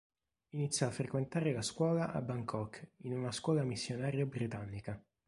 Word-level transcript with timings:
Iniziò 0.55 0.87
a 0.87 0.89
frequentare 0.89 1.53
la 1.53 1.61
scuola 1.61 2.11
a 2.11 2.21
Bangkok 2.23 2.93
in 3.03 3.13
una 3.13 3.31
scuola 3.31 3.63
missionaria 3.63 4.25
britannica. 4.25 4.99